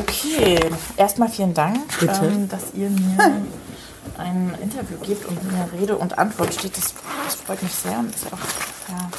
[0.00, 0.58] Okay,
[0.96, 3.18] erstmal vielen Dank, ähm, dass ihr mir
[4.18, 6.76] ein Interview gebt und mir Rede und Antwort steht.
[6.76, 9.10] Das, das freut mich sehr und ist ja auch, ja.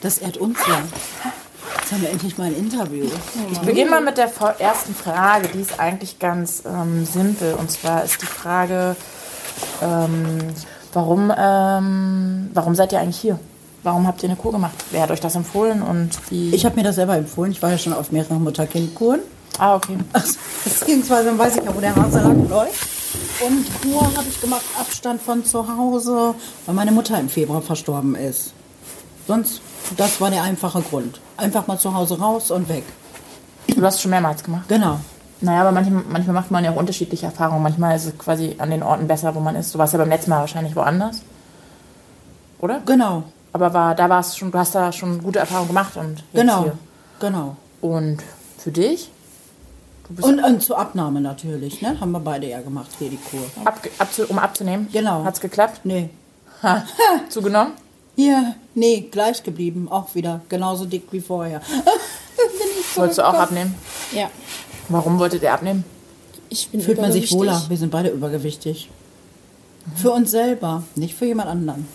[0.00, 0.82] Das ehrt uns ja.
[1.78, 3.06] Jetzt haben wir endlich mal ein Interview.
[3.52, 5.48] Ich beginne mal mit der ersten Frage.
[5.54, 7.54] Die ist eigentlich ganz ähm, simpel.
[7.54, 8.96] Und zwar ist die Frage,
[9.80, 10.38] ähm,
[10.92, 13.38] warum, ähm, warum seid ihr eigentlich hier?
[13.84, 14.74] Warum habt ihr eine Kur gemacht?
[14.90, 16.52] Wer hat euch das empfohlen und wie?
[16.52, 17.52] Ich habe mir das selber empfohlen.
[17.52, 19.20] Ich war ja schon auf mehreren Mutter-Kind-Kuren.
[19.58, 19.96] Ah, okay.
[20.64, 22.88] Beziehungsweise dann weiß ich ja, wo der Hase lang läuft.
[23.40, 26.34] Und Kur habe ich gemacht, Abstand von zu Hause,
[26.66, 28.52] weil meine Mutter im Februar verstorben ist.
[29.26, 29.60] Sonst,
[29.96, 31.20] das war der einfache Grund.
[31.36, 32.84] Einfach mal zu Hause raus und weg.
[33.68, 34.64] Du hast es schon mehrmals gemacht.
[34.68, 35.00] Genau.
[35.40, 37.62] Naja, aber manchmal, manchmal macht man ja auch unterschiedliche Erfahrungen.
[37.62, 39.74] Manchmal ist es quasi an den Orten besser, wo man ist.
[39.74, 41.20] Du warst ja beim letzten Mal wahrscheinlich woanders.
[42.58, 42.80] Oder?
[42.86, 43.24] Genau.
[43.52, 46.62] Aber war, da warst schon, du hast da schon gute Erfahrungen gemacht und jetzt Genau.
[46.62, 46.78] hier.
[47.20, 47.56] Genau.
[47.82, 48.18] Und
[48.58, 49.10] für dich?
[50.20, 51.98] Und, und zur Abnahme natürlich, ne?
[52.00, 53.40] Haben wir beide ja gemacht, hier die Kur.
[53.64, 54.88] Abge abzu um abzunehmen?
[54.92, 55.24] Genau.
[55.24, 55.80] Hat's geklappt?
[55.84, 56.10] Nee.
[56.62, 56.84] Ha.
[57.28, 57.72] Zugenommen?
[58.14, 59.88] Hier, nee, gleich geblieben.
[59.90, 61.60] Auch wieder genauso dick wie vorher.
[62.94, 63.74] Wolltest du auch abnehmen?
[64.12, 64.30] Ja,
[64.88, 65.84] Warum wolltet ihr abnehmen?
[66.48, 67.60] ich bin Fühlt man sich wohler.
[67.68, 68.88] Wir sind beide übergewichtig.
[69.96, 71.88] Für uns selber, nicht für jemand anderen.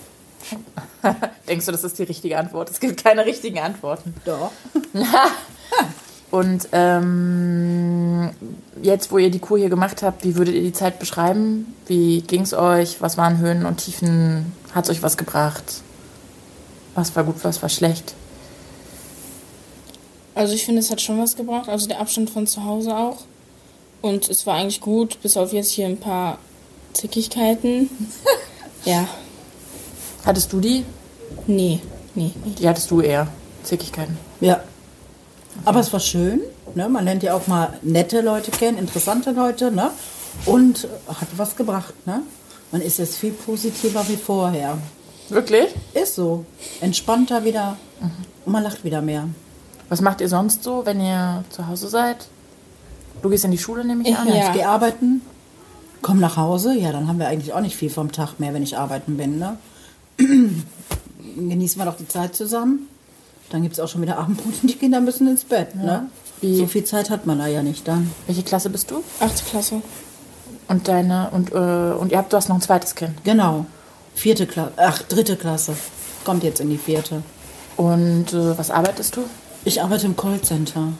[1.47, 2.69] Denkst du, das ist die richtige Antwort?
[2.69, 4.13] Es gibt keine richtigen Antworten.
[4.25, 4.51] Doch.
[6.31, 8.29] Und ähm,
[8.81, 11.73] jetzt, wo ihr die Kur hier gemacht habt, wie würdet ihr die Zeit beschreiben?
[11.87, 13.01] Wie ging's euch?
[13.01, 14.53] Was waren Höhen und Tiefen?
[14.73, 15.81] Hat's euch was gebracht?
[16.95, 18.13] Was war gut, was war schlecht?
[20.33, 21.67] Also ich finde, es hat schon was gebracht.
[21.67, 23.17] Also der Abstand von zu Hause auch.
[24.01, 26.37] Und es war eigentlich gut, bis auf jetzt hier ein paar
[26.93, 27.89] Zickigkeiten.
[28.85, 29.07] ja,
[30.25, 30.85] Hattest du die?
[31.47, 31.79] nee,
[32.13, 32.53] nee, nee.
[32.57, 33.27] Die hattest du eher.
[33.63, 34.17] Zickigkeiten.
[34.39, 34.63] Ja.
[35.65, 36.41] Aber es war schön.
[36.75, 36.89] Ne?
[36.89, 39.71] Man lernt ja auch mal nette Leute kennen, interessante Leute.
[39.71, 39.91] Ne?
[40.45, 41.93] Und hat was gebracht.
[42.05, 42.21] Ne?
[42.71, 44.77] Man ist jetzt viel positiver wie vorher.
[45.29, 45.67] Wirklich?
[45.93, 46.45] Ist so.
[46.81, 47.77] Entspannter wieder.
[48.45, 49.27] Und man lacht wieder mehr.
[49.89, 52.27] Was macht ihr sonst so, wenn ihr zu Hause seid?
[53.21, 54.27] Du gehst in die Schule, nehme ich an.
[54.27, 54.47] Ja.
[54.47, 55.21] Ich gehe arbeiten,
[56.01, 56.73] komm nach Hause.
[56.73, 59.37] Ja, dann haben wir eigentlich auch nicht viel vom Tag mehr, wenn ich arbeiten bin.
[59.37, 59.57] Ne?
[61.35, 62.87] Genießen wir doch die Zeit zusammen.
[63.51, 65.75] Dann gibt es auch schon wieder Abendbrot und die Kinder müssen ins Bett.
[65.75, 66.07] Ne?
[66.41, 68.11] Wie- So viel Zeit hat man da ja nicht dann.
[68.27, 69.03] Welche Klasse bist du?
[69.19, 69.81] Achte Klasse.
[70.67, 73.23] Und deine und äh, und ihr habt du hast noch ein zweites Kind.
[73.23, 73.65] Genau.
[74.15, 75.75] Vierte Klasse, ach, dritte Klasse.
[76.23, 77.23] Kommt jetzt in die vierte.
[77.77, 79.21] Und äh, was arbeitest du?
[79.65, 80.93] Ich arbeite im Callcenter.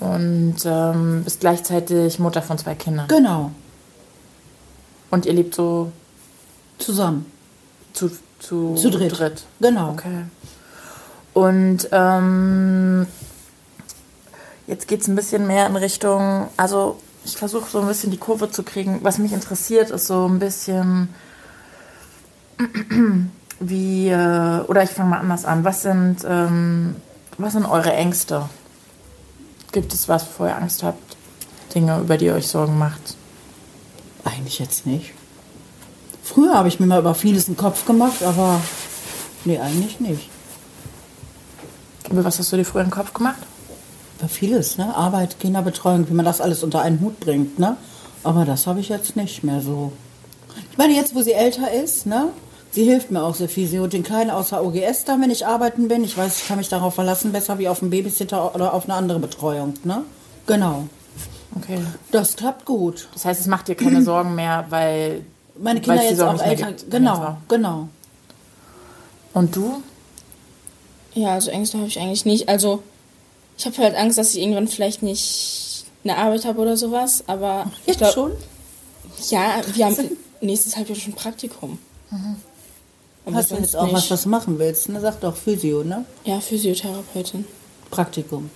[0.00, 3.06] Und ähm, bist gleichzeitig Mutter von zwei Kindern.
[3.08, 3.50] Genau.
[5.10, 5.92] Und ihr lebt so
[6.78, 7.26] Zusammen.
[7.92, 8.10] zu,
[8.40, 9.44] zu, Zu dritt.
[9.60, 9.90] Genau.
[9.90, 10.24] Okay.
[11.34, 13.06] Und ähm,
[14.66, 18.18] jetzt geht es ein bisschen mehr in Richtung, also ich versuche so ein bisschen die
[18.18, 19.00] Kurve zu kriegen.
[19.02, 21.08] Was mich interessiert, ist so ein bisschen
[23.60, 25.64] wie, äh, oder ich fange mal anders an.
[25.64, 26.96] Was sind, ähm,
[27.38, 28.48] was sind eure Ängste?
[29.70, 31.16] Gibt es was, bevor ihr Angst habt?
[31.74, 33.16] Dinge, über die ihr euch Sorgen macht?
[34.24, 35.12] Eigentlich jetzt nicht.
[36.22, 38.60] Früher habe ich mir mal über vieles einen Kopf gemacht, aber
[39.44, 40.31] nee, eigentlich nicht.
[42.12, 43.40] Über was hast du dir früher den Kopf gemacht?
[44.18, 44.94] Über vieles, ne?
[44.94, 47.76] Arbeit, Kinderbetreuung, wie man das alles unter einen Hut bringt, ne?
[48.22, 49.92] Aber das habe ich jetzt nicht mehr so.
[50.70, 52.28] Ich meine, jetzt, wo sie älter ist, ne?
[52.70, 53.66] Sie hilft mir auch sehr viel.
[53.66, 56.04] Sie holt den Kleinen außer OGS da, wenn ich arbeiten bin.
[56.04, 58.94] Ich weiß, ich kann mich darauf verlassen, besser wie auf einen Babysitter oder auf eine
[58.94, 60.02] andere Betreuung, ne?
[60.46, 60.84] Genau.
[61.56, 61.78] Okay.
[62.10, 63.08] Das klappt gut.
[63.14, 65.24] Das heißt, es macht dir keine Sorgen mehr, weil.
[65.58, 66.72] Meine Kinder jetzt auch älter.
[66.90, 67.88] Genau, genau.
[69.34, 69.82] Und du?
[71.14, 72.48] Ja, also Ängste habe ich eigentlich nicht.
[72.48, 72.82] Also
[73.58, 77.24] ich habe halt Angst, dass ich irgendwann vielleicht nicht eine Arbeit habe oder sowas.
[77.26, 78.32] Aber ich Jetzt glaub, schon?
[79.30, 79.96] Ja, wir haben
[80.40, 81.78] nächstes Halbjahr schon Praktikum.
[83.24, 84.10] Aber Hast du jetzt auch was, nicht.
[84.10, 84.88] was du machen willst?
[84.88, 85.00] Ne?
[85.00, 86.04] Sag doch Physio, ne?
[86.24, 87.44] Ja, Physiotherapeutin.
[87.90, 88.50] Praktikum.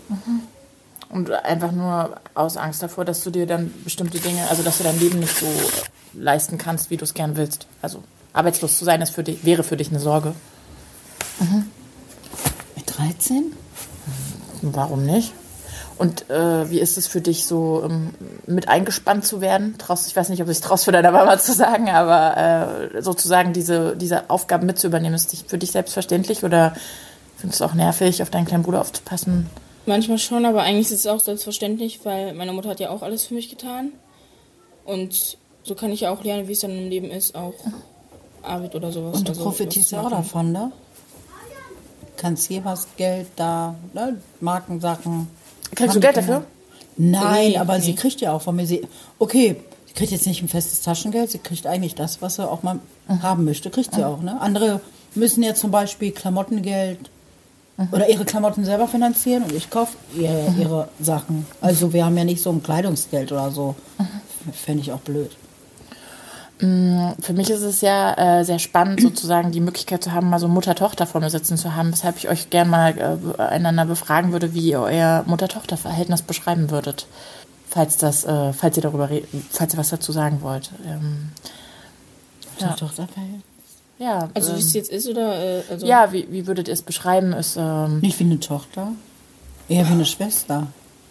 [1.09, 4.85] Und einfach nur aus Angst davor, dass du dir dann bestimmte Dinge, also dass du
[4.85, 5.47] dein Leben nicht so
[6.15, 7.67] leisten kannst, wie du es gern willst.
[7.81, 8.03] Also
[8.33, 10.35] arbeitslos zu sein, ist für dich, wäre für dich eine Sorge.
[11.39, 11.65] Mit
[12.97, 13.53] 13?
[14.63, 15.33] Warum nicht?
[15.99, 18.11] Und äh, wie ist es für dich, so ähm,
[18.47, 19.77] mit eingespannt zu werden?
[19.79, 23.03] Traust, ich weiß nicht, ob du dich traust, für deiner Mama zu sagen, aber äh,
[23.03, 26.75] sozusagen diese, diese Aufgaben mit zu übernehmen, ist dich- für dich selbstverständlich oder
[27.39, 29.47] findest du es auch nervig, auf deinen kleinen Bruder aufzupassen?
[29.87, 33.25] Manchmal schon, aber eigentlich ist es auch selbstverständlich, weil meine Mutter hat ja auch alles
[33.25, 33.93] für mich getan.
[34.85, 37.55] Und so kann ich ja auch lernen, wie es dann im Leben ist, auch
[38.43, 39.17] Arbeit oder sowas.
[39.19, 40.73] Und du also profitierst ja auch davon, ne?
[42.17, 44.17] Kannst hier was Geld da, ne?
[44.41, 45.29] Markensachen.
[45.75, 46.45] Kriegst du Geld dafür?
[46.97, 47.85] Nein, Nee, aber nee.
[47.85, 48.67] sie kriegt ja auch von mir.
[48.67, 48.83] Sie,
[49.19, 52.63] okay, sie kriegt jetzt nicht ein festes Taschengeld, sie kriegt eigentlich das, was sie auch
[52.63, 52.81] mal
[53.23, 54.23] haben möchte, kriegt sie auch.
[54.23, 54.41] Ne?
[54.41, 54.81] Andere
[55.15, 56.99] müssen ja zum Beispiel Klamottengeld
[57.93, 61.47] oder ihre Klamotten selber finanzieren und ich kaufe ihr ihre Sachen.
[61.61, 63.75] Also wir haben ja nicht so ein Kleidungsgeld oder so.
[64.53, 65.37] Fände ich auch blöd.
[66.59, 70.49] Für mich ist es ja äh, sehr spannend, sozusagen die Möglichkeit zu haben, mal so
[70.49, 72.97] Mutter-Tochter vor mir sitzen zu haben, weshalb ich euch gern mal
[73.39, 77.07] äh, einander befragen würde, wie ihr euer Mutter-Tochter-Verhältnis beschreiben würdet,
[77.69, 79.11] falls das, äh, falls ihr darüber,
[79.51, 80.71] falls ihr was dazu sagen wollt.
[80.87, 81.31] Ähm,
[82.59, 82.69] Ja.
[82.69, 82.73] Ja.
[82.73, 83.43] Tochterverhältnis.
[83.99, 86.75] ja, Also wie ähm, es jetzt ist oder äh, also ja, wie, wie würdet ihr
[86.75, 87.35] es beschreiben?
[87.35, 88.93] Ist, ähm, Nicht wie eine Tochter,
[89.69, 90.69] eher wie eine Schwester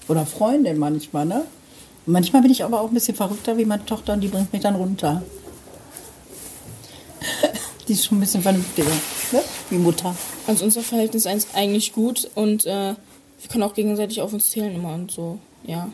[0.08, 1.44] oder Freundin manchmal, ne?
[2.06, 4.62] Manchmal bin ich aber auch ein bisschen verrückter wie meine Tochter und die bringt mich
[4.62, 5.24] dann runter.
[7.88, 8.92] die ist schon ein bisschen vernünftiger,
[9.32, 9.42] ne?
[9.70, 10.16] Wie Mutter.
[10.48, 12.94] Also unser Verhältnis ist eigentlich gut und äh,
[13.46, 15.40] wir können auch gegenseitig auf uns zählen immer und so.
[15.66, 15.90] Ja.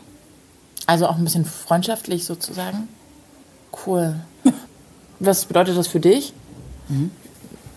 [0.86, 2.88] also auch ein bisschen freundschaftlich sozusagen.
[3.86, 4.16] Cool.
[5.18, 6.34] Was bedeutet das für dich,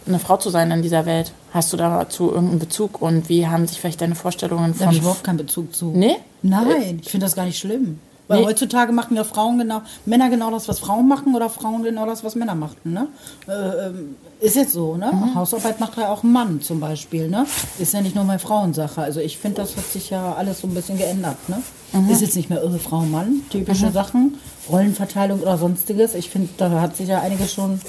[0.05, 1.31] eine Frau zu sein in dieser Welt?
[1.51, 4.97] Hast du dazu irgendeinen Bezug und wie haben sich vielleicht deine Vorstellungen Da habe ich
[4.97, 5.91] von überhaupt keinen Bezug zu.
[5.91, 6.17] Nee?
[6.41, 7.99] Nein, ich finde das gar nicht schlimm.
[8.27, 8.45] Weil Nee.
[8.47, 12.23] heutzutage machen ja Frauen genau, Männer genau das, was Frauen machen oder Frauen genau das,
[12.23, 12.91] was Männer machten.
[12.93, 13.07] Ne?
[13.47, 13.51] Äh,
[13.87, 15.11] ähm, ist jetzt so, ne?
[15.13, 15.35] Mhm.
[15.35, 17.45] Hausarbeit macht ja auch ein Mann zum Beispiel, ne?
[17.77, 19.01] Ist ja nicht nur mal Frauensache.
[19.01, 21.61] Also ich finde, das hat sich ja alles so ein bisschen geändert, ne?
[21.93, 22.09] Mhm.
[22.09, 24.37] Ist jetzt nicht mehr irre Frau, Mann, typische Sachen,
[24.69, 26.15] Rollenverteilung oder sonstiges.
[26.15, 27.81] Ich finde, da hat sich ja einiges schon ein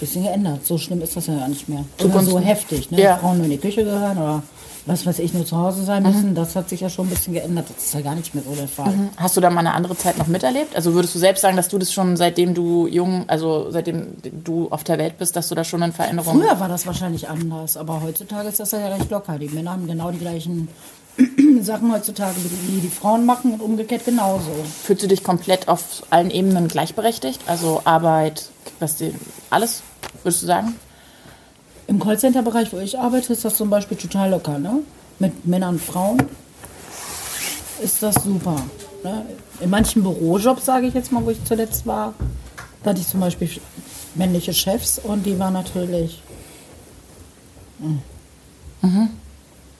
[0.00, 0.66] bisschen geändert.
[0.66, 1.84] So schlimm ist das ja nicht mehr.
[2.04, 3.00] Oder so heftig, ne?
[3.00, 3.16] Ja.
[3.16, 4.42] Frauen nur in die Küche gehören oder
[4.86, 7.34] was weiß ich, nur zu Hause sein müssen, das hat sich ja schon ein bisschen
[7.34, 7.66] geändert.
[7.74, 8.94] Das ist ja gar nicht mehr so der Fall.
[9.16, 10.76] Hast du da mal eine andere Zeit noch miterlebt?
[10.76, 14.68] Also würdest du selbst sagen, dass du das schon seitdem du jung, also seitdem du
[14.70, 17.76] auf der Welt bist, dass du da schon eine Veränderung Früher war das wahrscheinlich anders,
[17.76, 19.38] aber heutzutage ist das ja recht locker.
[19.38, 20.68] Die Männer haben genau die gleichen
[21.62, 22.36] Sachen heutzutage,
[22.68, 24.50] die die Frauen machen und umgekehrt genauso.
[24.84, 27.40] Fühlst du dich komplett auf allen Ebenen gleichberechtigt?
[27.46, 29.12] Also Arbeit, was die,
[29.50, 29.82] alles,
[30.22, 30.76] würdest du sagen?
[31.88, 34.58] Im Callcenter-Bereich, wo ich arbeite, ist das zum Beispiel total locker.
[34.58, 34.80] Ne?
[35.18, 36.22] Mit Männern und Frauen
[37.82, 38.60] ist das super.
[39.04, 39.24] Ne?
[39.60, 42.14] In manchen Bürojobs, sage ich jetzt mal, wo ich zuletzt war,
[42.82, 43.48] da hatte ich zum Beispiel
[44.14, 46.20] männliche Chefs und die waren natürlich.
[47.78, 48.00] Mhm.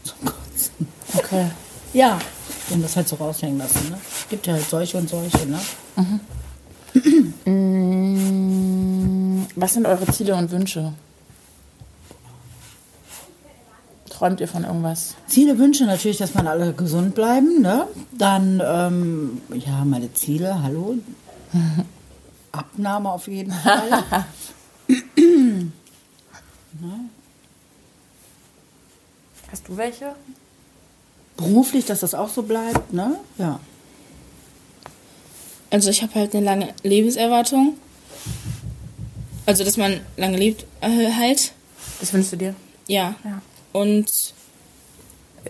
[0.05, 0.88] Zum Kotzen.
[1.14, 1.47] Okay.
[1.93, 2.19] Ja,
[2.70, 3.91] haben das halt so raushängen lassen.
[3.91, 3.99] Ne?
[4.29, 5.47] Gibt ja halt solche und solche.
[5.47, 5.58] Ne?
[9.56, 10.93] Was sind eure Ziele und Wünsche?
[14.17, 15.15] Träumt ihr von irgendwas?
[15.27, 17.61] Ziele, Wünsche natürlich, dass man alle gesund bleiben.
[17.61, 17.87] Ne?
[18.13, 20.95] Dann, ähm, ja, meine Ziele, hallo.
[22.53, 24.05] Abnahme auf jeden Fall.
[29.53, 30.15] Hast du welche?
[31.37, 32.95] Beruflich, dass das auch so bleibt.
[32.95, 33.17] Ne?
[33.37, 33.61] Ja.
[35.69, 37.77] Also ich habe halt eine lange Lebenserwartung.
[39.45, 41.53] Also dass man lange lebt äh, halt.
[42.01, 42.55] Das wünschst du dir?
[42.87, 43.15] Ja.
[43.23, 43.43] Ja.
[43.76, 44.32] Und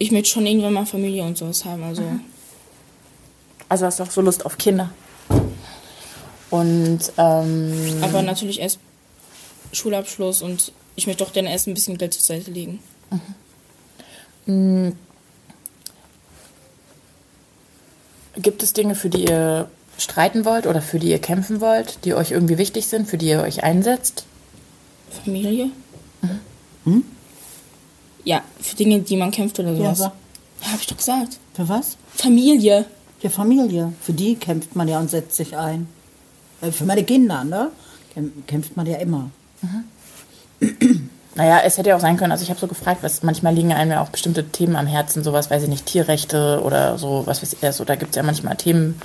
[0.00, 1.84] ich möchte schon irgendwann mal Familie und sowas haben.
[1.84, 2.02] Also
[3.68, 4.90] Also hast du auch so Lust auf Kinder.
[6.50, 8.80] Und ähm, aber natürlich erst
[9.72, 12.80] Schulabschluss und ich möchte auch dann erst ein bisschen Geld zur Seite legen.
[18.36, 22.14] gibt es Dinge, für die ihr streiten wollt oder für die ihr kämpfen wollt, die
[22.14, 24.24] euch irgendwie wichtig sind, für die ihr euch einsetzt?
[25.24, 25.70] Familie?
[28.26, 29.98] Ja, für Dinge, die man kämpft oder Ja, sowas.
[29.98, 30.04] so.
[30.04, 31.38] Ja, hab ich doch gesagt.
[31.54, 31.96] Für was?
[32.14, 32.84] Familie.
[33.20, 33.92] Für Familie.
[34.02, 35.86] Für die kämpft man ja und setzt sich ein.
[36.60, 37.70] Äh, Für meine Kinder, ne?
[38.14, 39.30] Kämp- Kämpft man ja immer.
[41.34, 43.72] Naja, es hätte ja auch sein können, also ich habe so gefragt, was manchmal liegen
[43.72, 47.42] einem ja auch bestimmte Themen am Herzen, sowas, weiß ich nicht, Tierrechte oder so, was
[47.42, 48.98] weiß ich, also da gibt es ja manchmal Themen,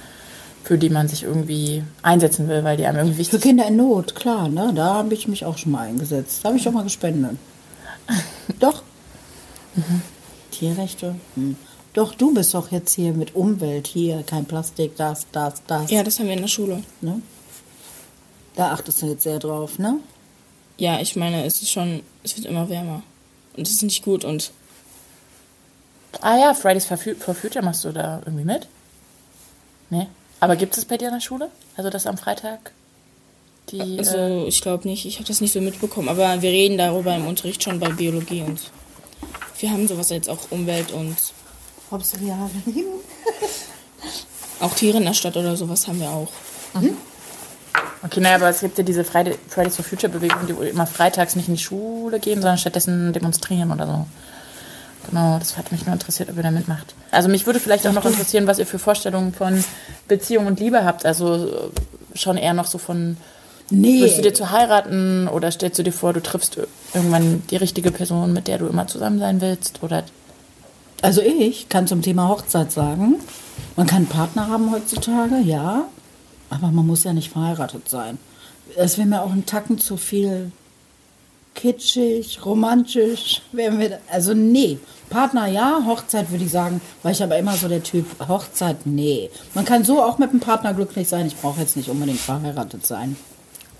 [0.63, 3.75] für die man sich irgendwie einsetzen will, weil die einem irgendwie Für wichtig Kinder in
[3.75, 4.71] Not, klar, ne?
[4.73, 6.39] Da habe ich mich auch schon mal eingesetzt.
[6.43, 7.35] Da habe ich auch mal gespendet.
[8.61, 8.81] Doch.
[10.51, 11.15] Tierrechte.
[11.35, 11.55] Hm.
[11.93, 15.91] Doch, du bist doch jetzt hier mit Umwelt hier, kein Plastik, das, das, das.
[15.91, 16.83] Ja, das haben wir in der Schule.
[17.01, 17.21] Ne?
[18.55, 19.99] Da achtest du jetzt sehr drauf, ne?
[20.77, 23.03] Ja, ich meine, es ist schon, es wird immer wärmer.
[23.55, 24.51] Und das ist nicht gut und
[26.21, 28.67] Ah ja, Fridays for Fu- for Future machst du da irgendwie mit?
[29.89, 30.07] Nee.
[30.41, 31.49] Aber gibt es bei dir in der Schule?
[31.77, 32.71] Also das am Freitag?
[33.69, 36.77] Die, also äh, ich glaube nicht, ich habe das nicht so mitbekommen, aber wir reden
[36.77, 38.59] darüber im Unterricht schon bei Biologie und
[39.61, 41.15] wir haben sowas jetzt auch Umwelt und
[41.91, 42.49] Hauptsache ja,
[44.59, 46.29] auch Tiere in der Stadt oder sowas haben wir auch.
[48.03, 51.35] okay, naja, aber es gibt ja diese Friday, Fridays for Future Bewegung, die immer freitags
[51.35, 54.05] nicht in die Schule gehen, sondern stattdessen demonstrieren oder so.
[55.09, 56.93] Genau, das hat mich nur interessiert, ob ihr da mitmacht.
[57.09, 59.63] Also mich würde vielleicht auch noch interessieren, was ihr für Vorstellungen von
[60.07, 61.05] Beziehung und Liebe habt.
[61.05, 61.71] Also
[62.13, 63.17] schon eher noch so von,
[63.71, 64.01] Nee.
[64.01, 66.57] würdest du dir zu heiraten oder stellst du dir vor, du triffst
[66.93, 69.81] irgendwann die richtige Person, mit der du immer zusammen sein willst?
[69.81, 70.03] Oder
[71.01, 73.15] Also ich kann zum Thema Hochzeit sagen,
[73.75, 75.85] man kann einen Partner haben heutzutage, ja,
[76.49, 78.17] aber man muss ja nicht verheiratet sein.
[78.75, 80.51] Das wäre mir auch ein Tacken zu viel
[81.55, 83.41] kitschig, romantisch.
[83.51, 87.67] Wäre mir, also nee, Partner ja, Hochzeit würde ich sagen, weil ich aber immer so
[87.67, 89.29] der Typ, Hochzeit nee.
[89.53, 92.85] Man kann so auch mit einem Partner glücklich sein, ich brauche jetzt nicht unbedingt verheiratet
[92.85, 93.15] sein.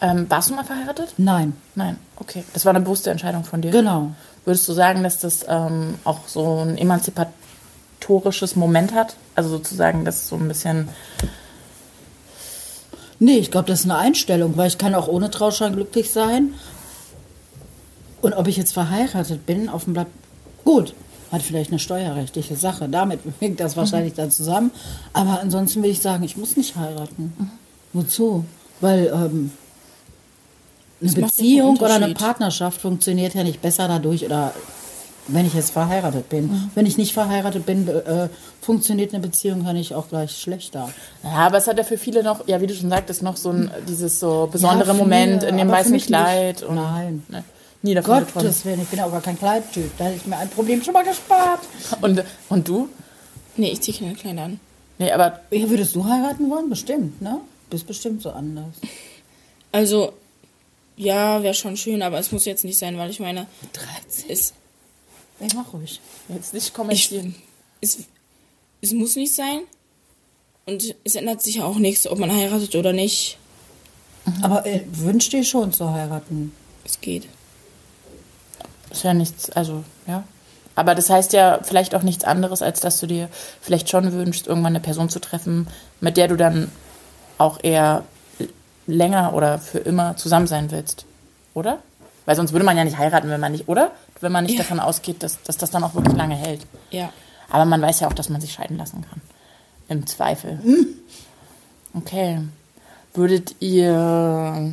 [0.02, 1.14] Ähm, warst du mal verheiratet?
[1.18, 2.44] Nein, Nein, okay.
[2.54, 3.72] Das war eine bewusste Entscheidung von dir.
[3.72, 4.12] genau.
[4.44, 9.16] Würdest du sagen, dass das ähm, auch so ein emanzipatorisches Moment hat?
[9.36, 10.90] Also sozusagen, dass so ein bisschen.
[13.20, 16.56] Nee, ich glaube, das ist eine Einstellung, weil ich kann auch ohne Trauschein glücklich sein.
[18.22, 20.08] Und ob ich jetzt verheiratet bin, auf dem Blatt,
[20.66, 20.96] gut,
[21.32, 22.90] hat vielleicht eine steuerrechtliche Sache.
[22.90, 24.72] Damit hängt das wahrscheinlich dann zusammen.
[25.14, 27.52] Aber ansonsten will ich sagen, ich muss nicht heiraten.
[27.94, 28.46] Wozu?
[28.80, 29.52] Weil ähm,
[31.02, 32.14] eine Das Beziehung oder eine.
[32.14, 34.54] Partnerschaft funktioniert ja nicht besser dadurch oder
[35.28, 36.72] wenn ich jetzt verheiratet bin.
[36.76, 38.28] Wenn ich nicht verheiratet bin, äh,
[38.60, 40.90] funktioniert eine Beziehung ja nicht auch gleich schlechter.
[41.24, 43.52] Ja, aber es hat ja für viele noch, ja, wie du schon sagtest, noch so
[43.52, 46.56] ein dieses so besondere Ja, viele, Moment in dem weißen Kleid.
[46.62, 46.64] nicht.
[46.70, 47.24] Und, Nein.
[47.30, 47.44] Ne,
[47.84, 48.26] nie davon.
[48.34, 49.92] Gottes Willen, ich bin aber kein Kleidtyp.
[49.98, 51.62] Da hätte ich mir ein Problem schon mal gespart.
[52.02, 52.90] Und, und du?
[53.58, 54.60] Nee, ich ziehe keine Kleider an.
[54.98, 56.70] Nee, aber Ja, würdest du heiraten wollen?
[56.70, 57.40] Bestimmt, ne?
[57.70, 58.74] Bist bestimmt so anders.
[59.72, 60.14] Also,
[60.96, 64.30] ja, wäre schon schön, aber es muss jetzt nicht sein, weil ich meine, 13?
[64.30, 64.54] es,
[65.40, 66.00] Ey, mach ruhig.
[66.30, 67.36] jetzt nicht ich, kommentieren.
[67.82, 68.00] es,
[68.82, 69.62] es muss nicht sein.
[70.66, 73.38] Und es ändert sich ja auch nichts, ob man heiratet oder nicht.
[74.44, 76.54] Aber äh, wünsch dir schon zu heiraten.
[76.86, 77.28] Es geht.
[78.92, 80.24] Ist ja nichts, also, ja.
[80.76, 83.30] Aber das heißt ja vielleicht auch nichts anderes, als dass du dir
[83.62, 85.68] vielleicht schon wünschst, irgendwann eine Person zu treffen,
[86.00, 86.72] mit der du dann
[87.38, 88.04] auch eher
[88.88, 91.06] länger oder für immer zusammen sein willst.
[91.54, 91.80] Oder?
[92.26, 93.92] Weil sonst würde man ja nicht heiraten, wenn man nicht, oder?
[94.20, 94.60] Wenn man nicht Ja.
[94.64, 96.62] davon ausgeht, dass, dass das dann auch wirklich lange hält.
[96.92, 97.10] Ja.
[97.50, 99.22] Aber man weiß ja auch, dass man sich scheiden lassen kann.
[99.90, 100.60] Im Zweifel.
[101.94, 102.40] Okay.
[103.14, 104.72] Würdet ihr.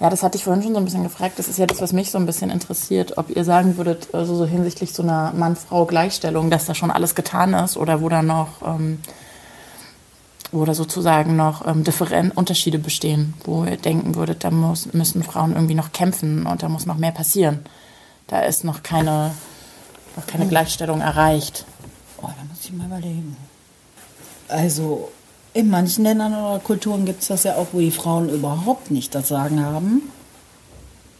[0.00, 1.38] Ja, das hatte ich vorhin schon so ein bisschen gefragt.
[1.38, 3.16] Das ist ja das, was mich so ein bisschen interessiert.
[3.16, 7.54] Ob ihr sagen würdet, also so hinsichtlich so einer Mann-Frau-Gleichstellung, dass da schon alles getan
[7.54, 8.60] ist oder wo da noch.
[8.66, 9.00] Ähm,
[10.54, 15.22] wo da sozusagen noch ähm, Differen Unterschiede bestehen, wo ihr denken würdet, da muss, müssen
[15.22, 17.60] Frauen irgendwie noch kämpfen und da muss noch mehr passieren.
[18.28, 19.32] Da ist noch keine,
[20.16, 21.64] noch keine Gleichstellung erreicht.
[22.22, 23.36] Oh, da muss ich mal überlegen.
[24.48, 25.10] Also,
[25.52, 29.14] in manchen Ländern oder Kulturen gibt es das ja auch, wo die Frauen überhaupt nicht
[29.14, 30.02] das Sagen haben.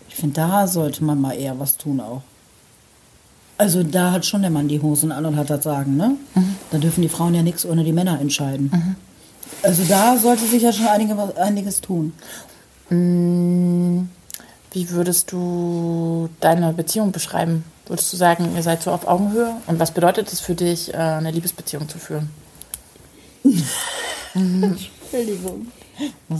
[0.08, 2.22] Ich finde, da sollte man mal eher was tun auch.
[3.56, 6.16] Also da hat schon der Mann die Hosen an und hat das Sagen, ne?
[6.70, 8.96] Da dürfen die Frauen ja nichts ohne die Männer entscheiden.
[9.62, 12.12] Also da sollte sich ja schon einige, einiges tun.
[12.88, 17.64] Wie würdest du deine Beziehung beschreiben?
[17.86, 19.56] Würdest du sagen, ihr seid so auf Augenhöhe?
[19.66, 22.30] Und was bedeutet es für dich, äh, eine Liebesbeziehung zu führen?
[24.34, 25.68] Entschuldigung.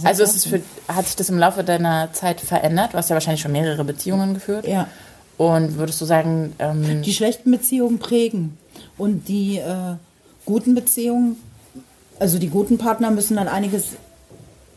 [0.02, 2.92] Also ist es für, hat sich das im Laufe deiner Zeit verändert?
[2.92, 4.66] Du hast ja wahrscheinlich schon mehrere Beziehungen geführt.
[4.66, 4.88] Ja.
[5.36, 8.56] Und würdest du sagen, ähm, Die schlechten Beziehungen prägen.
[8.98, 9.94] Und die äh,
[10.44, 11.36] guten Beziehungen,
[12.18, 13.90] also die guten Partner müssen dann einiges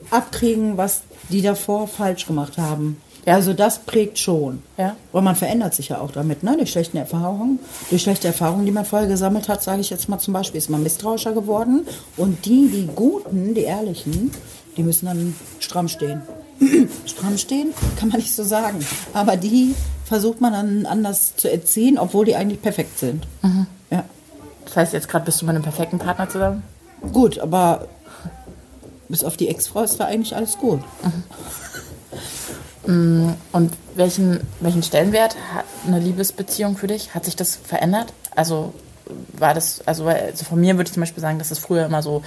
[0.09, 3.01] abkriegen, was die davor falsch gemacht haben.
[3.25, 3.35] Ja.
[3.35, 4.63] Also das prägt schon.
[4.77, 4.95] Ja.
[5.11, 6.55] Und man verändert sich ja auch damit, ne?
[6.55, 7.59] Durch schlechte Erfahrungen.
[7.89, 10.69] Durch schlechte Erfahrungen, die man vorher gesammelt hat, sage ich jetzt mal zum Beispiel, ist
[10.69, 11.85] man misstrauischer geworden.
[12.15, 14.31] Und die, die Guten, die Ehrlichen,
[14.77, 16.21] die müssen dann stramm stehen.
[17.05, 18.79] stramm stehen, kann man nicht so sagen.
[19.13, 19.75] Aber die
[20.05, 23.27] versucht man dann anders zu erziehen, obwohl die eigentlich perfekt sind.
[23.91, 24.05] Ja.
[24.63, 26.63] das heißt, jetzt gerade bist du mit einem perfekten Partner zusammen?
[27.13, 27.87] Gut, aber
[29.09, 30.81] bis auf die Ex-Frau ist da eigentlich alles gut.
[32.85, 37.13] Und welchen, welchen Stellenwert hat eine Liebesbeziehung für dich?
[37.13, 38.13] Hat sich das verändert?
[38.35, 38.73] Also
[39.33, 42.01] war das, also, also von mir würde ich zum Beispiel sagen, dass es früher immer
[42.01, 42.23] so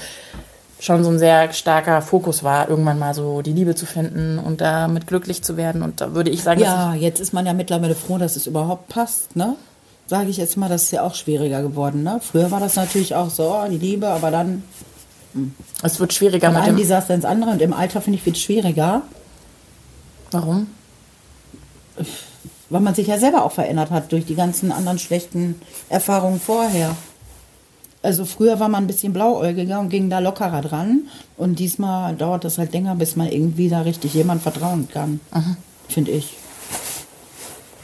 [0.79, 4.63] schon so ein sehr starker Fokus war, irgendwann mal so die Liebe zu finden und
[4.63, 5.83] damit glücklich zu werden.
[5.83, 8.89] Und da würde ich sagen, Ja, jetzt ist man ja mittlerweile froh, dass es überhaupt
[8.89, 9.57] passt, ne?
[10.11, 12.21] Sage ich jetzt mal, das ist ja auch schwieriger geworden, ne?
[12.21, 14.65] Früher war das natürlich auch so, oh, die Liebe, aber dann
[15.81, 16.77] dass es wird schwieriger von mit einem.
[16.77, 19.03] Desaster ins andere und im Alter finde ich wird es schwieriger,
[20.33, 20.67] Warum?
[22.71, 26.97] weil man sich ja selber auch verändert hat durch die ganzen anderen schlechten Erfahrungen vorher.
[28.03, 31.03] Also früher war man ein bisschen blauäugiger und ging da lockerer dran
[31.37, 35.21] und diesmal dauert das halt länger, bis man irgendwie da richtig jemand vertrauen kann,
[35.89, 36.37] finde ich.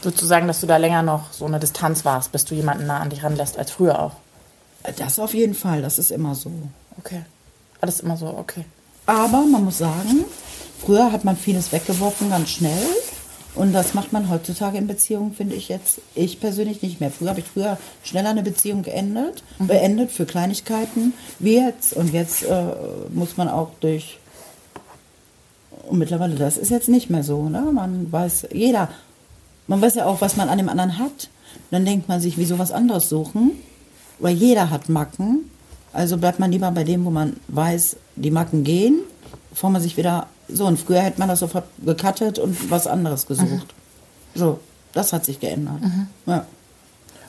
[0.07, 2.87] Würdest du sagen, dass du da länger noch so eine Distanz warst, bis du jemanden
[2.87, 4.13] nah an dich ranlässt als früher auch?
[4.95, 6.49] Das auf jeden Fall, das ist immer so.
[6.97, 7.25] Okay.
[7.81, 8.63] Alles immer so, okay.
[9.05, 10.23] Aber man muss sagen,
[10.79, 12.87] früher hat man vieles weggeworfen, ganz schnell.
[13.53, 17.11] Und das macht man heutzutage in Beziehungen, finde ich jetzt, ich persönlich nicht mehr.
[17.11, 21.91] Früher habe ich früher schneller eine Beziehung geendet, beendet für Kleinigkeiten, wie jetzt.
[21.91, 22.63] Und jetzt äh,
[23.09, 24.19] muss man auch durch.
[25.89, 27.61] Und mittlerweile, das ist jetzt nicht mehr so, ne?
[27.73, 28.87] Man weiß, jeder,
[29.67, 31.29] man weiß ja auch, was man an dem anderen hat.
[31.71, 33.51] Dann denkt man sich, wieso was anderes suchen?
[34.19, 35.49] Weil jeder hat Macken.
[35.93, 38.99] Also bleibt man lieber bei dem, wo man weiß, die Macken gehen,
[39.49, 40.27] bevor man sich wieder.
[40.47, 43.73] So, und früher hätte man das sofort gecuttet und was anderes gesucht.
[44.35, 44.59] So,
[44.93, 45.81] das hat sich geändert.
[46.25, 46.45] Ja.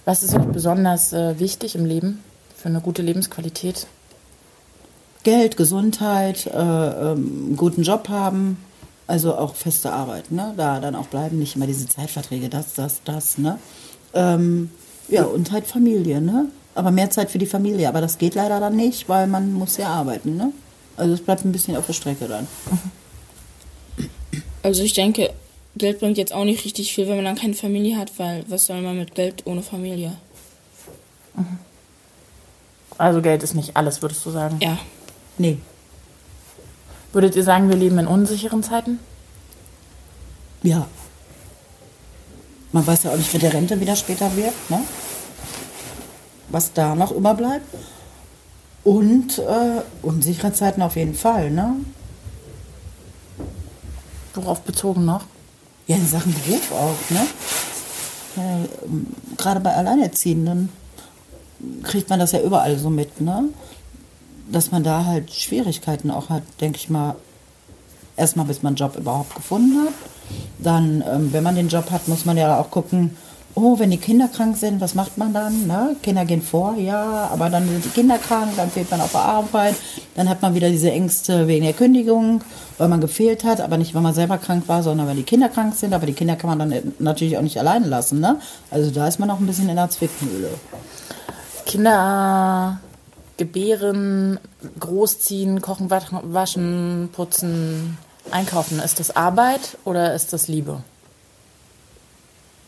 [0.05, 2.23] Was ist euch besonders äh, wichtig im Leben
[2.57, 3.87] für eine gute Lebensqualität?
[5.23, 8.57] Geld, Gesundheit, äh, ähm, einen guten Job haben,
[9.09, 10.55] also auch feste Arbeit, ne?
[10.57, 13.59] Da dann auch bleiben, nicht immer diese Zeitverträge, das, das, das, ne?
[14.15, 14.71] Ähm,
[15.09, 16.47] ja, und halt Familie, ne?
[16.75, 19.79] Aber mehr Zeit für die Familie, aber das geht leider dann nicht, weil man muss
[19.79, 20.53] ja arbeiten, ne?
[20.97, 22.47] Also es bleibt ein bisschen auf der Strecke dann.
[24.63, 25.31] Also ich denke,
[25.77, 28.67] Geld bringt jetzt auch nicht richtig viel, wenn man dann keine Familie hat, weil was
[28.67, 30.13] soll man mit Geld ohne Familie?
[32.99, 34.59] Also Geld ist nicht alles, würdest du sagen?
[34.61, 34.79] Ja.
[35.39, 35.59] Nee,
[37.13, 38.99] Würdet ihr sagen, wir leben in unsicheren Zeiten?
[40.63, 40.87] ja.
[42.71, 44.81] Man weiß ja auch nicht, mit der Rente wieder später wird, ne?
[46.51, 47.65] Was da noch überbleibt.
[48.85, 51.77] Und äh, unsichere Zeiten auf jeden Fall, ne?
[54.35, 55.25] Worauf bezogen noch?
[55.87, 57.27] Ja, in Sachen Beruf auch, ne?
[58.37, 59.07] Ja, ähm,
[59.39, 60.69] Gerade bei Alleinerziehenden
[61.83, 63.45] kriegt man das ja überall so mit, ne?
[64.51, 67.17] Dass man da halt Schwierigkeiten auch hat, denke ich mal.
[68.17, 69.95] Erstmal, bis man einen Job überhaupt gefunden hat.
[70.59, 73.17] Dann, ähm, wenn man den Job hat, muss man ja auch gucken,
[73.59, 75.67] oh, wenn die Kinder krank sind, was macht man dann?
[75.67, 75.97] Ne?
[76.03, 79.21] Kinder gehen vor, ja, aber dann sind die Kinder krank, dann fehlt man auf der
[79.21, 79.75] Arbeit,
[80.15, 82.43] dann hat man wieder diese Ängste wegen der Kündigung,
[82.77, 85.49] weil man gefehlt hat, aber nicht, weil man selber krank war, sondern weil die Kinder
[85.49, 88.39] krank sind, aber die Kinder kann man dann natürlich auch nicht alleine lassen, ne?
[88.71, 90.51] Also da ist man auch ein bisschen in der Zwickmühle.
[91.67, 92.79] Kinder
[93.39, 94.39] gebären,
[94.79, 97.97] großziehen, kochen, wa- waschen, putzen,
[98.31, 98.79] einkaufen.
[98.81, 100.83] Ist das Arbeit oder ist das Liebe?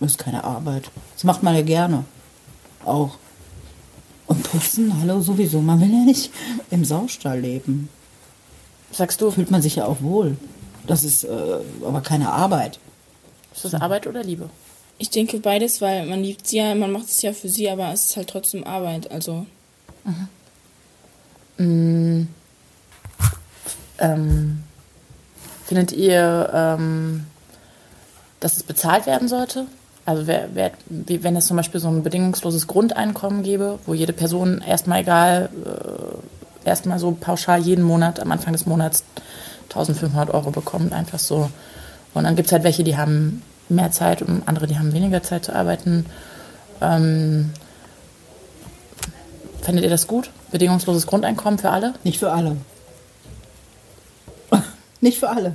[0.01, 0.91] Das ist keine Arbeit.
[1.15, 2.05] Das macht man ja gerne.
[2.85, 3.19] Auch.
[4.27, 5.61] Und putzen, hallo, sowieso.
[5.61, 6.31] Man will ja nicht
[6.71, 7.89] im Saustall leben.
[8.93, 10.37] Sagst du, Fühlt man sich ja auch wohl.
[10.87, 12.79] Das ist äh, aber keine Arbeit.
[13.55, 14.49] ist das Arbeit oder Liebe?
[14.99, 17.93] Ich denke beides, weil man liebt sie ja, man macht es ja für sie, aber
[17.93, 19.11] es ist halt trotzdem Arbeit.
[19.11, 19.47] Also
[23.99, 24.65] Ähm,
[25.67, 27.27] findet ihr, ähm,
[28.41, 29.67] dass es bezahlt werden sollte?
[30.07, 34.63] Also wer, wer, wenn es zum Beispiel so ein bedingungsloses Grundeinkommen gäbe, wo jede Person
[34.67, 39.05] erstmal egal, äh, erstmal so pauschal jeden Monat am Anfang des Monats
[39.65, 41.51] 1500 Euro bekommt, einfach so.
[42.15, 45.23] Und dann gibt es halt welche, die haben mehr Zeit und andere, die haben weniger
[45.23, 46.07] Zeit zu arbeiten.
[46.81, 47.53] Ähm,
[49.61, 50.31] fändet ihr das gut?
[50.51, 51.95] Bedingungsloses Grundeinkommen für alle?
[52.05, 52.57] Nicht für alle.
[55.01, 55.55] Nicht für alle.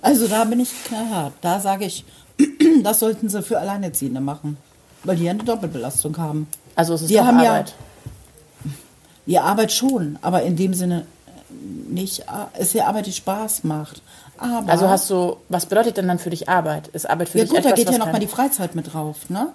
[0.00, 1.32] Also da bin ich knallhart.
[1.40, 2.04] Da sage ich,
[2.82, 4.56] das sollten sie für Alleinerziehende machen.
[5.04, 6.46] Weil die ja eine Doppelbelastung haben.
[6.76, 7.74] Also es ist Die doch haben ja- Arbeit.
[9.26, 11.06] Die Arbeit schon, aber in dem Sinne
[11.88, 12.24] nicht.
[12.54, 14.02] Es ist ja Arbeit, die Spaß macht.
[14.38, 16.88] Aber Also hast du, was bedeutet denn dann für dich Arbeit?
[16.88, 18.74] Ist Arbeit für ja dich gut, etwas, da geht ja noch kein- mal die Freizeit
[18.74, 19.48] mit drauf, ne?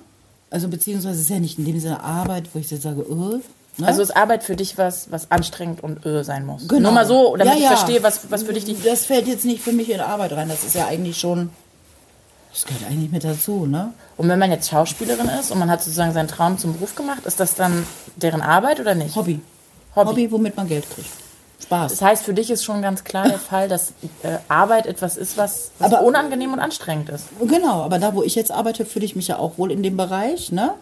[0.49, 3.39] Also beziehungsweise ist ja nicht in dem Sinne Arbeit, wo ich jetzt sage, äh,
[3.77, 3.87] ne?
[3.87, 6.67] Also ist Arbeit für dich was, was anstrengend und öh sein muss?
[6.67, 6.81] Genau.
[6.81, 7.75] Nur mal so, damit Ja, ich ja.
[7.75, 8.75] verstehe, was, was für dich die...
[8.81, 10.49] Das fällt jetzt nicht für mich in Arbeit rein.
[10.49, 11.49] Das ist ja eigentlich schon.
[12.51, 13.93] Das gehört eigentlich mit dazu, ne?
[14.15, 17.25] Und wenn man jetzt Schauspielerin ist und man hat sozusagen seinen Traum zum Beruf gemacht,
[17.25, 17.85] ist das dann
[18.15, 19.15] deren Arbeit oder nicht?
[19.15, 19.41] Hobby.
[19.95, 20.09] Hobby.
[20.09, 21.09] Hobby, womit man Geld kriegt.
[21.61, 21.91] Spaß.
[21.91, 23.89] Das heißt, für dich ist schon ganz klar der Fall, dass
[24.23, 27.25] äh, Arbeit etwas ist, was, was Aber- unangenehm und anstrengend ist.
[27.45, 29.97] Genau, aber da, wo ich jetzt arbeite, fühle ich mich ja auch wohl in dem
[29.97, 30.73] Bereich, ne?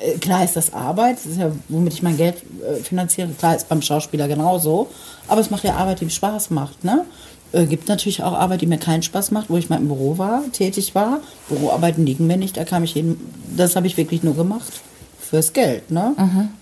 [0.00, 3.28] Äh, Klar ist das Arbeit, das ist ja, womit ich mein Geld äh, finanziere.
[3.38, 4.88] Klar ist beim Schauspieler genauso.
[5.28, 7.04] Aber es macht ja Arbeit, die mir Spaß macht, ne?
[7.52, 10.18] Äh, gibt natürlich auch Arbeit, die mir keinen Spaß macht, wo ich mal im Büro
[10.18, 11.20] war, tätig war.
[11.48, 13.18] Büroarbeiten liegen mir nicht, da kam ich jeden,
[13.56, 14.72] das habe ich wirklich nur gemacht.
[15.20, 16.14] Fürs Geld, ne?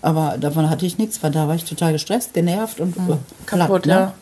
[0.03, 3.87] Aber davon hatte ich nichts, weil da war ich total gestresst, genervt und äh, Kaputt,
[3.87, 3.91] ne?
[3.91, 4.13] ja.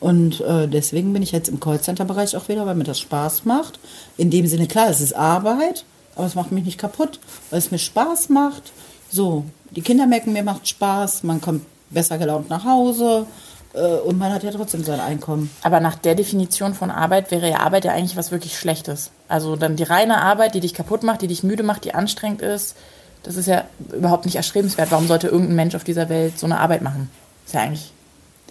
[0.00, 3.78] Und äh, deswegen bin ich jetzt im Callcenter-Bereich auch wieder, weil mir das Spaß macht.
[4.18, 7.70] In dem Sinne, klar, es ist Arbeit, aber es macht mich nicht kaputt, weil es
[7.70, 8.72] mir Spaß macht.
[9.10, 13.26] So, die Kinder merken, mir macht Spaß, man kommt besser gelaunt nach Hause.
[13.74, 15.50] äh, und man hat ja trotzdem sein Einkommen.
[15.62, 19.10] Aber nach der Definition von Arbeit wäre ja Arbeit ja eigentlich was wirklich Schlechtes.
[19.28, 22.40] Also dann die reine Arbeit, die dich kaputt macht, die dich müde macht, die anstrengend
[22.42, 22.76] ist,
[23.24, 24.90] das ist ja überhaupt nicht erstrebenswert.
[24.92, 27.10] Warum sollte irgendein Mensch auf dieser Welt so eine Arbeit machen?
[27.46, 27.90] Ist ja eigentlich.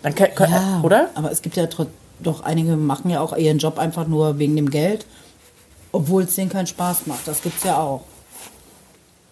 [0.01, 1.09] Dann, kö- kö- Ja, oder?
[1.15, 1.67] Aber es gibt ja
[2.19, 5.05] doch einige machen ja auch ihren Job einfach nur wegen dem Geld,
[5.93, 7.25] obwohl es denen keinen Spaß macht.
[7.27, 8.03] Das gibt's ja auch.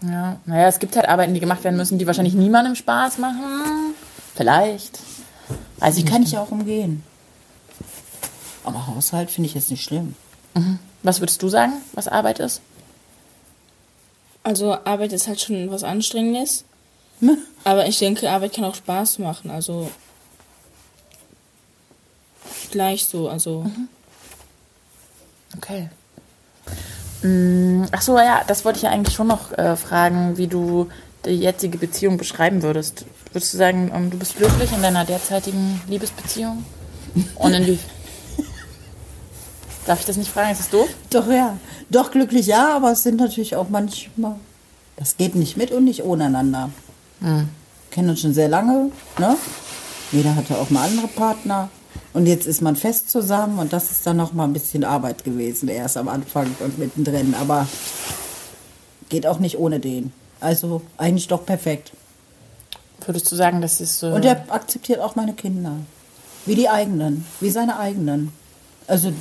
[0.02, 3.93] Ja, naja, es gibt halt Arbeiten, die gemacht werden müssen, die wahrscheinlich niemandem Spaß machen.
[4.36, 5.00] Vielleicht.
[5.86, 6.30] Ich Die kann nicht.
[6.30, 7.04] ich ja auch umgehen.
[8.63, 10.15] Aber Haushalt finde ich jetzt nicht schlimm.
[11.04, 12.62] Was würdest du sagen, was Arbeit ist?
[14.43, 16.63] Also Arbeit ist halt schon was Anstrengendes.
[17.19, 17.38] Ne?
[17.63, 19.52] Aber ich denke, Arbeit kann auch Spaß machen.
[19.52, 19.89] Also
[22.71, 23.30] gleich so.
[23.30, 23.69] Also
[25.58, 25.89] Okay.
[27.21, 30.88] Mm, Ach so, ja, das wollte ich ja eigentlich schon noch äh, fragen, wie du
[31.25, 33.05] die jetzige Beziehung beschreiben würdest.
[33.31, 36.65] Würdest du sagen, ähm, du bist glücklich in deiner derzeitigen Liebesbeziehung?
[37.36, 37.79] Und inwie...
[39.86, 40.51] Darf ich das nicht fragen?
[40.51, 40.88] Ist das doof?
[41.10, 41.57] Doch, ja.
[41.89, 44.36] Doch glücklich, ja, aber es sind natürlich auch manchmal.
[44.95, 46.69] Das geht nicht mit und nicht ohne einander.
[47.89, 49.36] Kennen uns schon sehr lange, ne?
[50.12, 51.69] Jeder hatte auch mal andere Partner.
[52.13, 55.24] Und jetzt ist man fest zusammen und das ist dann noch mal ein bisschen Arbeit
[55.24, 57.36] gewesen, erst am Anfang und mittendrin.
[57.39, 57.67] Aber
[59.10, 60.12] geht auch nicht ohne den.
[60.39, 61.91] Also eigentlich doch perfekt.
[63.06, 64.08] Würdest du sagen, das ist so.
[64.08, 65.78] Und er akzeptiert auch meine Kinder.
[66.45, 68.32] Wie die eigenen, wie seine eigenen.
[68.88, 69.13] Also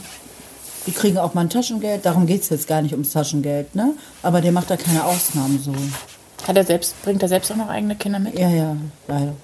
[0.87, 3.94] die kriegen auch mal ein Taschengeld, darum geht es jetzt gar nicht ums Taschengeld, ne?
[4.22, 5.74] Aber der macht da keine Ausnahmen so.
[6.46, 8.38] Hat er selbst, bringt er selbst auch noch eigene Kinder mit?
[8.38, 8.76] Ja, ja,
[9.07, 9.35] leider.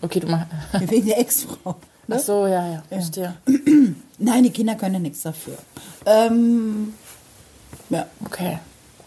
[0.00, 0.46] Okay, du machst.
[0.80, 1.76] Wegen der Ex-Frau.
[2.10, 2.22] Ach Ne?
[2.22, 3.34] so, ja, ja, verstehe.
[4.18, 5.56] Nein, die Kinder können ja nichts dafür.
[6.06, 6.94] Ähm,
[7.88, 8.58] ja, Okay.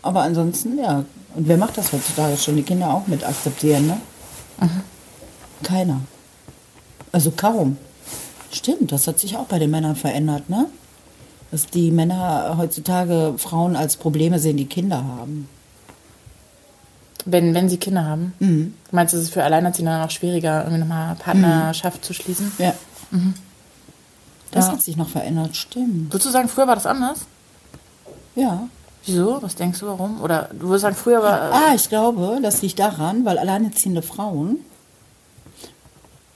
[0.01, 1.03] aber ansonsten, ja.
[1.35, 2.55] Und wer macht das heutzutage schon?
[2.55, 3.99] Die Kinder auch mit akzeptieren, ne?
[5.63, 6.01] Keiner.
[7.11, 7.77] Also kaum.
[8.51, 10.67] Stimmt, das hat sich auch bei den Männern verändert, ne?
[11.51, 15.47] Dass die Männer heutzutage Frauen als Probleme sehen, die Kinder haben.
[17.25, 18.33] Wenn, wenn sie Kinder haben.
[18.39, 18.73] Mhm.
[18.89, 22.51] Du meinst, es ist für Alleinerziehende dann auch schwieriger, irgendwie nochmal Partnerschaft zu schließen?
[22.57, 22.73] Ja.
[24.51, 24.71] Das Ja.
[24.73, 26.11] hat sich noch verändert, stimmt.
[26.13, 27.21] Würdest du sagen, früher war das anders?
[28.35, 28.67] Ja.
[29.05, 29.41] Wieso?
[29.41, 30.21] Was denkst du, warum?
[30.21, 31.49] Oder du würdest sagen, früher war.
[31.49, 34.59] äh, Ah, ich glaube, das liegt daran, weil alleinerziehende Frauen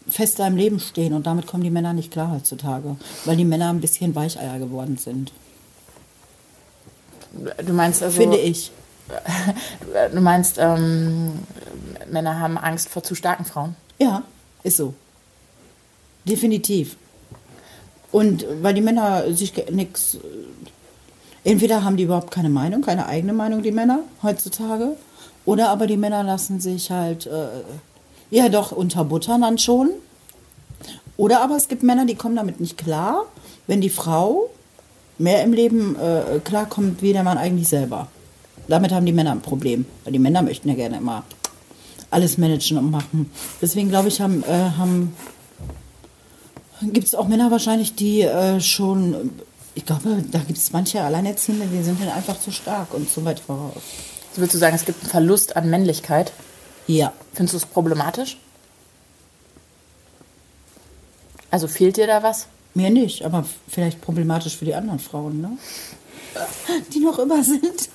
[0.09, 3.69] fester im Leben stehen und damit kommen die Männer nicht klar heutzutage, weil die Männer
[3.69, 5.31] ein bisschen Weicheier geworden sind,
[7.65, 8.17] du meinst also.
[8.19, 8.71] finde ich.
[10.13, 11.39] Du meinst, ähm,
[12.11, 13.75] Männer haben Angst vor zu starken Frauen.
[13.99, 14.23] Ja,
[14.63, 14.93] ist so.
[16.27, 16.97] Definitiv.
[18.11, 20.17] Und weil die Männer sich nichts.
[21.43, 24.97] Entweder haben die überhaupt keine Meinung, keine eigene Meinung, die Männer heutzutage,
[25.45, 27.47] oder aber die Männer lassen sich halt, äh,
[28.31, 29.91] ja doch, unterbuttern dann schon.
[31.15, 33.25] Oder aber es gibt Männer, die kommen damit nicht klar,
[33.65, 34.49] wenn die Frau
[35.17, 38.07] mehr im Leben äh, klarkommt, wie der Mann eigentlich selber.
[38.67, 41.23] Damit haben die Männer ein Problem, weil die Männer möchten ja gerne immer
[42.09, 43.31] alles managen und machen.
[43.61, 45.13] Deswegen glaube ich, haben, äh, haben
[46.81, 49.31] gibt es auch Männer wahrscheinlich, die äh, schon,
[49.75, 53.25] ich glaube, da gibt es manche Alleinerziehende, die sind dann einfach zu stark und zu
[53.25, 53.81] weit voraus.
[54.33, 56.31] So würdest du sagen, es gibt einen Verlust an Männlichkeit.
[56.85, 57.13] Ja.
[57.33, 58.37] Findest du es problematisch?
[61.49, 62.47] Also fehlt dir da was?
[62.73, 65.57] Mir nicht, aber vielleicht problematisch für die anderen Frauen, ne?
[66.93, 67.89] Die noch über sind.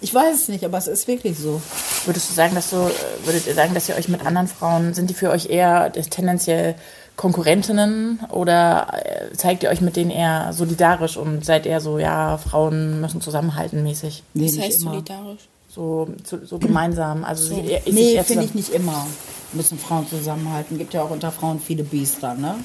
[0.00, 1.60] Ich weiß es nicht, aber es ist wirklich so.
[2.06, 4.94] Würdest du sagen, dass du, äh, würdet ihr sagen, dass ihr euch mit anderen Frauen,
[4.94, 6.74] sind die für euch eher tendenziell
[7.16, 12.38] Konkurrentinnen oder äh, zeigt ihr euch mit denen eher solidarisch und seid eher so, ja,
[12.38, 14.22] Frauen müssen zusammenhalten mäßig?
[14.34, 14.90] Nee, das heißt immer.
[14.92, 15.40] solidarisch.
[15.72, 17.24] So, so, so gemeinsam.
[17.24, 17.54] Also So.
[17.54, 19.06] sie- Nee, finde ich nicht immer.
[19.52, 20.78] Müssen Frauen zusammenhalten.
[20.78, 22.56] Gibt ja auch unter Frauen viele Biester, ne?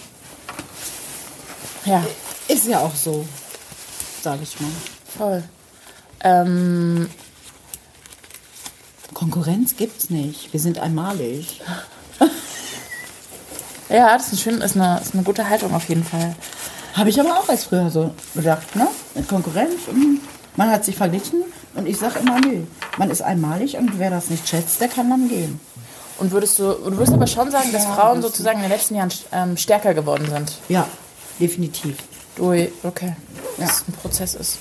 [1.86, 2.04] Ja,
[2.48, 3.26] Ist ja auch so,
[4.22, 4.70] sage ich mal.
[5.18, 5.44] voll.
[6.24, 7.10] Ähm,
[9.14, 10.52] Konkurrenz gibt's nicht.
[10.54, 11.62] Wir sind einmalig.
[13.90, 16.36] Ja, das ist, ein schön, ist, eine, ist eine gute Haltung auf jeden Fall.
[16.94, 18.88] Habe ich aber auch als früher so gedacht, ne?
[19.16, 19.74] Mit Konkurrenz.
[19.92, 20.16] mm,
[20.56, 21.44] Man hat sich verglichen
[21.76, 22.64] und ich sage immer, nö.
[22.98, 25.60] Man ist einmalig und wer das nicht schätzt, der kann dann gehen.
[26.18, 28.72] Und würdest du, du würdest aber schon sagen, dass Ja, Frauen das- sozusagen in den
[28.72, 30.52] letzten Jahren ähm, stärker geworden sind.
[30.68, 30.86] Ja,
[31.40, 31.96] definitiv.
[32.36, 33.16] Durch, okay,
[33.58, 33.74] dass Ja.
[33.74, 34.58] es ein Prozess ist.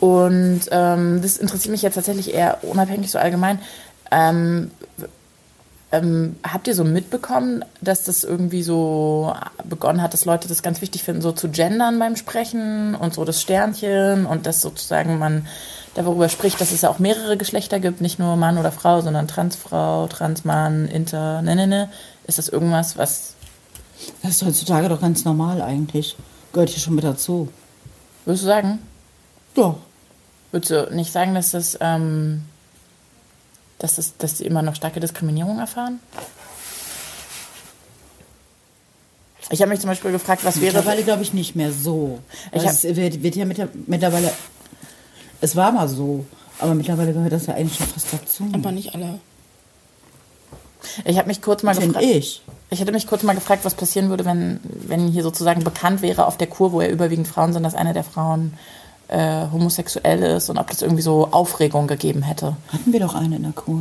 [0.00, 3.60] Und ähm, das interessiert mich jetzt tatsächlich eher unabhängig, so allgemein.
[4.10, 4.70] Ähm,
[5.92, 10.80] ähm, habt ihr so mitbekommen, dass das irgendwie so begonnen hat, dass Leute das ganz
[10.80, 15.46] wichtig finden, so zu gendern beim Sprechen und so das Sternchen und dass sozusagen man
[15.94, 19.28] darüber spricht, dass es ja auch mehrere Geschlechter gibt, nicht nur Mann oder Frau, sondern
[19.28, 21.90] Transfrau, Transmann, Inter, ne, ne, ne.
[22.26, 23.34] Ist das irgendwas, was,
[24.22, 26.16] Das ist heutzutage doch ganz normal eigentlich.
[26.52, 27.48] Gehört hier schon mit dazu.
[28.24, 28.78] würdest du sagen?
[29.54, 29.76] Doch.
[30.50, 32.42] Würdest du nicht sagen, dass das, ähm,
[33.82, 36.00] dass das, dass die immer noch starke Diskriminierung erfahren?
[39.50, 40.76] Ich habe mich zum Beispiel gefragt, was wäre.
[40.76, 42.20] Mittlerweile glaube ich nicht mehr so.
[42.52, 44.32] Ich Also hab- es wird, wird ja mit, mittlerweile.
[45.40, 46.24] Es war mal so,
[46.58, 48.48] aber mittlerweile gehört das ja eigentlich schon fast dazu.
[48.52, 49.18] Aber nicht alle.
[51.04, 52.04] Ich habe mich kurz mal gefragt.
[52.04, 52.42] ich.
[52.70, 56.26] Ich hätte mich kurz mal gefragt, was passieren würde, wenn, wenn hier sozusagen bekannt wäre
[56.26, 58.54] auf der Kur, wo ja überwiegend Frauen sind, dass eine der Frauen
[59.12, 62.56] äh, homosexuell ist und ob das irgendwie so Aufregung gegeben hätte.
[62.68, 63.80] Hatten wir doch eine in der Kur,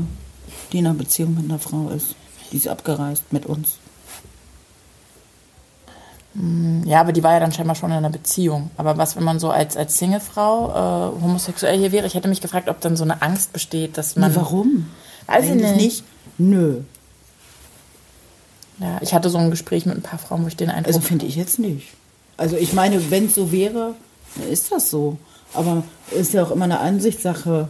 [0.72, 2.16] die in einer Beziehung mit einer Frau ist.
[2.52, 3.78] Die ist abgereist mit uns.
[6.86, 8.72] Ja, aber die war ja dann scheinbar schon in einer Beziehung.
[8.78, 12.08] Aber was, wenn man so als, als Singlefrau äh, homosexuell hier wäre?
[12.08, 14.32] Ich hätte mich gefragt, ob dann so eine Angst besteht, dass man.
[14.32, 14.90] Nee, warum?
[15.28, 16.04] Weiß ich Eigentlich nicht.
[16.38, 16.82] Nö.
[18.80, 21.02] Ja, ich hatte so ein Gespräch mit ein paar Frauen, wo ich den Eindruck Also
[21.02, 21.90] finde ich jetzt nicht.
[22.38, 23.96] Also ich meine, wenn es so wäre,
[24.50, 25.18] ist das so.
[25.54, 27.70] Aber ist ja auch immer eine Ansichtssache.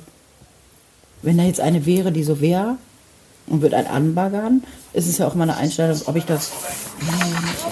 [1.21, 2.78] Wenn da jetzt eine wäre, die so wäre
[3.47, 6.52] und wird ein anbaggern, ist es ja auch immer eine Einstellung, ob ich das.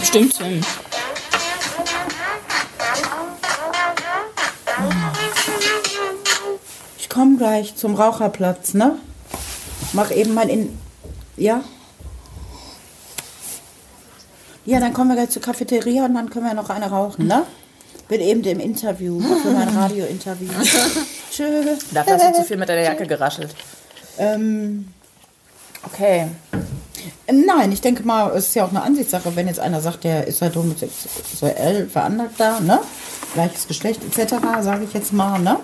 [0.04, 0.62] Stimmt, Tim.
[6.98, 8.98] Ich komme gleich zum Raucherplatz, ne?
[9.94, 10.78] Mach eben mal in.
[11.38, 11.64] Ja?
[14.66, 17.46] Ja, dann kommen wir gleich zur Cafeteria und dann können wir noch eine rauchen, ne?
[18.10, 20.50] Bin eben im Interview, für mein Radiointerview.
[21.32, 21.86] Tschüss.
[21.94, 23.56] Dafür hast du zu viel mit deiner Jacke geraschelt.
[24.18, 24.88] Ähm,
[25.84, 26.28] Okay.
[27.32, 30.28] Nein, ich denke mal, es ist ja auch eine Ansichtssache, wenn jetzt einer sagt, der
[30.28, 32.80] ist halt homosexuell veranlagt da, ne?
[33.34, 35.58] Gleiches Geschlecht etc., sage ich jetzt mal, ne?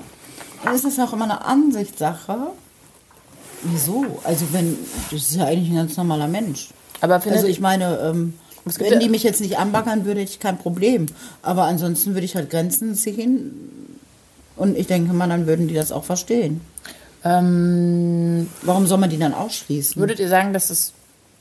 [0.63, 2.38] Dann ist es auch immer eine Ansichtssache.
[3.63, 4.05] Wieso?
[4.23, 4.77] Also wenn,
[5.12, 6.69] das ist ja eigentlich ein ganz normaler Mensch.
[7.01, 10.58] Aber Also ich meine, ähm, wenn ja- die mich jetzt nicht anbaggern, würde ich kein
[10.58, 11.06] Problem.
[11.41, 13.51] Aber ansonsten würde ich halt Grenzen ziehen.
[14.58, 16.62] Und ich denke mal, dann würden die das auch verstehen.
[17.23, 19.99] ähm, Warum soll man die dann ausschließen?
[19.99, 20.93] würdet ihr sagen, dass es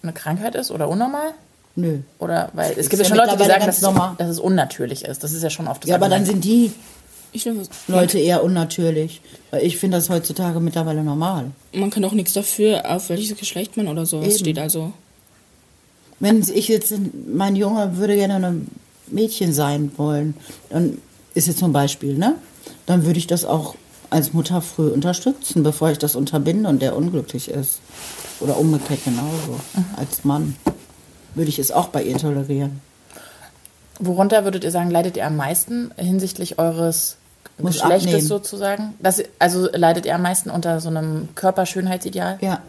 [0.02, 1.32] eine Krankheit ist oder unnormal?
[1.76, 1.98] Nö.
[2.18, 5.24] Oder weil es gibt ja schon Leute, die sagen, dass dass es unnatürlich ist.
[5.24, 6.72] Das ist ja schon oft das Ja, aber dann sind die
[7.32, 9.20] Ich finde, Leute eher unnatürlich.
[9.50, 11.46] Weil ich finde das heutzutage mittlerweile normal.
[11.74, 14.38] man kann auch nichts dafür, auf welches Geschlecht man oder sowas Eben.
[14.38, 14.58] steht.
[14.58, 14.92] Also,
[16.20, 16.94] Wenn ich jetzt,
[17.26, 18.68] mein Junge würde gerne ein
[19.08, 20.34] Mädchen sein wollen,
[20.70, 20.98] dann
[21.34, 22.36] ist jetzt zum Beispiel, ne?
[22.86, 23.74] Dann würde ich das auch
[24.10, 27.80] als Mutter früh unterstützen, bevor ich das unterbinde und der unglücklich ist.
[28.40, 29.60] Oder umgekehrt genauso.
[29.96, 30.56] Als Mann
[31.34, 32.80] würde ich es auch bei ihr tolerieren.
[34.00, 37.16] Worunter würdet ihr sagen, leidet ihr am meisten hinsichtlich eures
[37.58, 38.26] Muss Geschlechtes abnehmen.
[38.26, 38.94] sozusagen?
[39.00, 42.38] Das, also leidet ihr am meisten unter so einem Körperschönheitsideal?
[42.40, 42.60] Ja.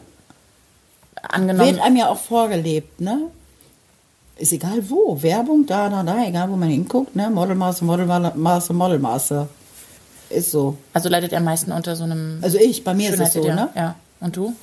[1.35, 1.75] Angenommen.
[1.75, 3.29] Wird einem ja auch vorgelebt, ne?
[4.37, 5.21] Ist egal wo.
[5.21, 7.29] Werbung, da, da, da, egal wo man hinguckt, ne?
[7.29, 9.47] Modelmaße, Modelmaße, Modelmaße.
[10.29, 10.77] Ist so.
[10.93, 13.43] Also leidet ihr am meisten unter so einem Also ich, bei mir ist es so,
[13.43, 13.69] ne?
[13.75, 13.95] Ja.
[14.19, 14.55] Und du?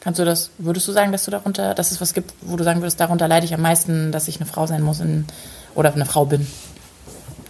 [0.00, 2.62] Kannst du das, würdest du sagen, dass du darunter, dass es was gibt, wo du
[2.62, 5.26] sagen würdest, darunter leide ich am meisten, dass ich eine Frau sein muss in,
[5.74, 6.46] oder eine Frau bin?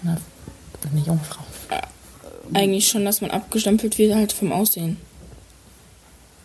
[0.02, 0.16] Eine,
[0.90, 1.44] eine junge Frau.
[2.54, 4.96] eigentlich schon, dass man abgestempelt wird halt vom Aussehen.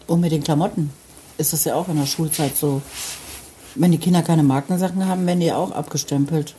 [0.08, 0.92] Und mit den Klamotten
[1.38, 2.82] ist das ja auch in der Schulzeit so.
[3.76, 6.56] Wenn die Kinder keine Markensachen haben, werden die auch abgestempelt.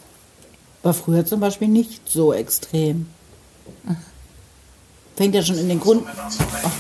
[0.83, 3.07] War früher zum Beispiel nicht so extrem.
[5.17, 6.05] Fängt ja schon in den Grund.
[6.07, 6.73] Ach,